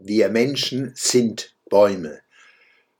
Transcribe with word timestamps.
Wir 0.00 0.28
Menschen 0.28 0.92
sind 0.94 1.56
Bäume. 1.68 2.20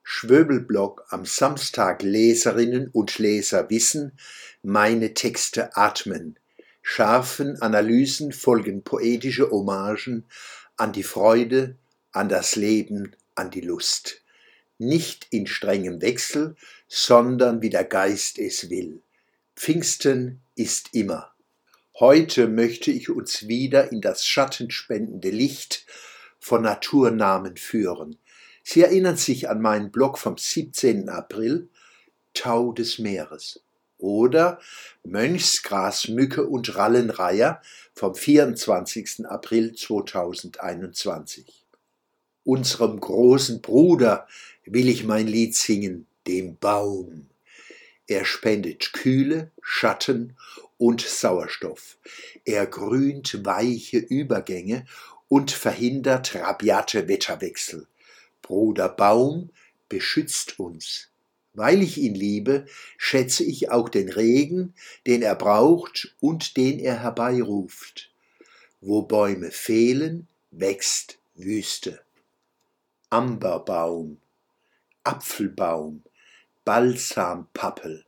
Schwöbelblock 0.03 1.05
am 1.11 1.25
Samstag 1.25 2.03
Leserinnen 2.03 2.89
und 2.89 3.21
Leser 3.21 3.71
wissen, 3.71 4.19
meine 4.65 5.15
Texte 5.15 5.77
atmen. 5.77 6.41
Scharfen 6.83 7.63
Analysen 7.63 8.33
folgen 8.33 8.83
poetische 8.83 9.49
Hommagen 9.49 10.25
an 10.77 10.93
die 10.93 11.05
Freude, 11.05 11.77
an 12.11 12.29
das 12.29 12.57
Leben, 12.57 13.15
an 13.37 13.53
die 13.53 13.61
Lust. 13.61 14.23
Nicht 14.79 15.29
in 15.31 15.47
strengem 15.47 16.03
Wechsel, 16.03 16.57
sondern 16.89 17.63
wie 17.63 17.71
der 17.71 17.85
Geist 17.85 18.41
es 18.41 18.71
will. 18.71 19.03
Pfingsten 19.55 20.41
ist 20.57 20.95
immer. 20.95 21.33
Heute 22.01 22.49
möchte 22.49 22.91
ich 22.91 23.09
uns 23.09 23.47
wieder 23.47 23.93
in 23.93 24.01
das 24.01 24.27
schattenspendende 24.27 25.31
Licht 25.31 25.87
von 26.49 26.63
Naturnamen 26.63 27.59
führen. 27.59 28.17
Sie 28.65 28.81
erinnern 28.81 29.19
sich 29.19 29.51
an 29.51 29.61
meinen 29.61 29.91
Blog 29.91 30.19
vom 30.19 30.39
17. 30.39 31.11
April, 31.11 31.69
Tau 32.33 32.73
des 32.73 32.99
Meeres. 32.99 33.61
Oder 33.99 34.59
Mönchsgrasmücke 35.05 36.47
und 36.47 36.75
Rallenreiher 36.75 37.61
vom 37.93 38.15
24. 38.15 39.27
April 39.27 39.75
2021. 39.75 41.67
Unserem 42.45 42.99
großen 42.99 43.61
Bruder 43.61 44.27
will 44.65 44.89
ich 44.89 45.05
mein 45.05 45.27
Lied 45.27 45.55
singen, 45.55 46.07
dem 46.27 46.57
Baum. 46.57 47.27
Er 48.07 48.25
spendet 48.25 48.95
Kühle, 48.95 49.51
Schatten 49.61 50.35
und 50.79 51.03
Sauerstoff. 51.03 51.99
Er 52.47 52.67
grünt 52.67 53.45
weiche 53.45 53.99
Übergänge 53.99 54.87
und 55.29 55.51
verhindert 55.51 56.35
rabiate 56.35 57.09
Wetterwechsel. 57.09 57.87
Bruder 58.43 58.89
Baum 58.89 59.51
beschützt 59.89 60.59
uns. 60.59 61.09
Weil 61.55 61.83
ich 61.83 61.99
ihn 61.99 62.15
liebe, 62.15 62.67
schätze 62.97 63.43
ich 63.43 63.71
auch 63.71 63.89
den 63.89 64.09
Regen, 64.09 64.75
den 65.07 65.23
er 65.23 65.35
braucht 65.35 66.15
und 66.21 66.57
den 66.57 66.79
er 66.79 67.03
herbeiruft. 67.03 68.11
Wo 68.81 69.03
Bäume 69.03 69.51
fehlen, 69.51 70.29
wächst 70.51 71.19
Wüste. 71.35 72.01
Amberbaum, 73.11 74.19
Apfelbaum, 75.03 76.03
Balsampappel, 76.65 78.05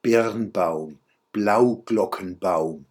Birnbaum, 0.00 1.00
Blauglockenbaum, 1.32 2.86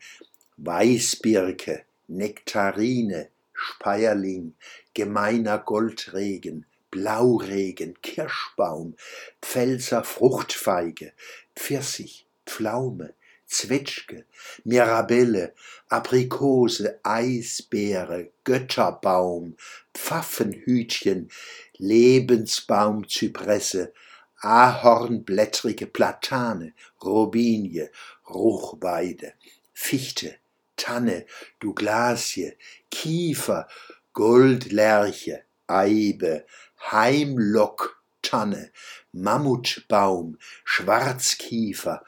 Weißbirke, 0.57 1.85
Nektarine, 2.07 3.29
Speierling, 3.55 4.55
gemeiner 4.93 5.59
Goldregen, 5.59 6.65
Blauregen, 6.91 7.95
Kirschbaum, 8.01 8.95
Pfälzer 9.41 10.03
Fruchtfeige, 10.03 11.13
Pfirsich, 11.55 12.27
Pflaume, 12.45 13.13
Zwetschge, 13.47 14.25
Mirabelle, 14.63 15.53
Aprikose, 15.89 16.99
Eisbeere, 17.03 18.29
Götterbaum, 18.43 19.55
Pfaffenhütchen, 19.93 21.29
Lebensbaumzypresse, 21.77 23.93
ahornblättrige 24.39 25.87
Platane, 25.87 26.73
Robinie, 27.03 27.89
Ruchweide, 28.29 29.33
Fichte, 29.73 30.35
Tanne, 30.75 31.25
Douglasie, 31.59 32.53
Kiefer, 32.89 33.67
Goldlerche, 34.13 35.43
Eibe, 35.67 36.45
Heimlocktanne, 36.91 38.71
Mammutbaum, 39.11 40.37
Schwarzkiefer, 40.63 42.03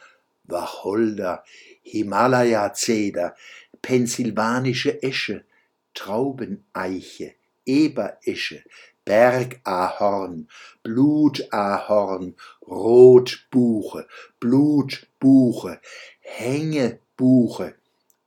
Wacholder, 0.46 1.44
Himalaya-Zeder, 1.84 3.36
Pennsylvanische 3.82 5.02
Esche, 5.02 5.46
Traubeneiche, 5.94 7.36
Eberesche, 7.66 8.64
Bergahorn, 9.04 10.48
Blutahorn, 10.84 12.36
Rotbuche, 12.68 14.08
Blutbuche, 14.40 15.80
Hängebuche, 16.20 17.76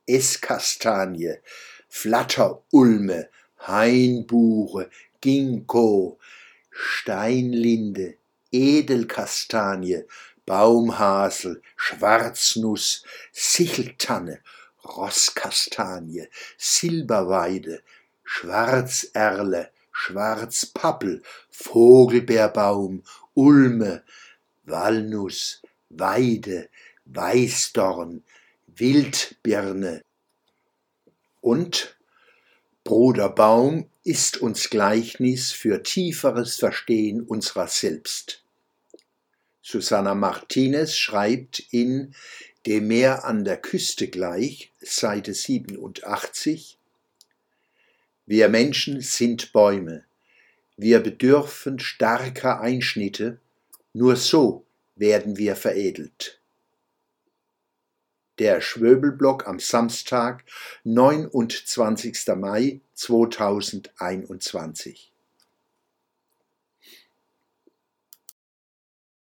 Esskastanie, 0.07 1.37
Flatterulme, 1.89 3.29
Hainbuche, 3.67 4.89
Ginkgo, 5.21 6.17
Steinlinde, 6.71 8.15
Edelkastanie, 8.51 10.05
Baumhasel, 10.45 11.61
Schwarznuss, 11.75 13.03
Sicheltanne, 13.31 14.39
Rosskastanie, 14.83 16.27
Silberweide, 16.57 17.83
Schwarzerle, 18.23 19.71
Schwarzpappel, 19.91 21.21
Vogelbeerbaum, 21.49 23.03
Ulme, 23.33 24.03
Walnuss, 24.65 25.61
Weide, 25.89 26.69
Weißdorn, 27.05 28.23
Wildbirne 28.75 30.01
und 31.41 31.97
Bruder 32.83 33.29
Baum 33.29 33.89
ist 34.03 34.37
uns 34.37 34.69
Gleichnis 34.69 35.51
für 35.51 35.83
tieferes 35.83 36.55
Verstehen 36.55 37.21
unserer 37.21 37.67
selbst. 37.67 38.43
Susanna 39.61 40.15
Martinez 40.15 40.97
schreibt 40.97 41.59
in 41.71 42.15
Dem 42.65 42.87
Meer 42.87 43.25
an 43.25 43.43
der 43.43 43.57
Küste 43.57 44.07
gleich, 44.07 44.71
Seite 44.79 45.33
87, 45.33 46.77
Wir 48.25 48.49
Menschen 48.49 49.01
sind 49.01 49.51
Bäume, 49.51 50.05
wir 50.77 50.99
bedürfen 51.01 51.79
starker 51.79 52.61
Einschnitte, 52.61 53.39
nur 53.93 54.15
so 54.15 54.65
werden 54.95 55.37
wir 55.37 55.55
veredelt. 55.55 56.40
Der 58.39 58.61
Schwöbelblock 58.61 59.47
am 59.47 59.59
Samstag, 59.59 60.45
29. 60.83 62.15
Mai 62.37 62.81
2021. 62.93 65.10